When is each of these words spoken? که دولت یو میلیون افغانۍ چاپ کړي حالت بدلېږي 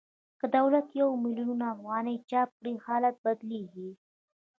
که 0.39 0.45
دولت 0.57 0.87
یو 0.99 1.09
میلیون 1.23 1.59
افغانۍ 1.73 2.15
چاپ 2.29 2.49
کړي 2.59 2.73
حالت 2.85 3.15
بدلېږي 3.25 3.89